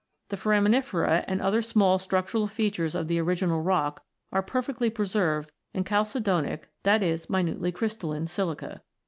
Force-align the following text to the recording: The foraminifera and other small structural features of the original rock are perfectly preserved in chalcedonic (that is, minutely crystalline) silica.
The 0.29 0.35
foraminifera 0.35 1.25
and 1.27 1.39
other 1.39 1.61
small 1.61 1.99
structural 1.99 2.47
features 2.47 2.95
of 2.95 3.07
the 3.07 3.19
original 3.21 3.61
rock 3.61 4.03
are 4.31 4.41
perfectly 4.41 4.89
preserved 4.89 5.51
in 5.75 5.83
chalcedonic 5.83 6.69
(that 6.81 7.03
is, 7.03 7.29
minutely 7.29 7.71
crystalline) 7.71 8.25
silica. 8.25 8.81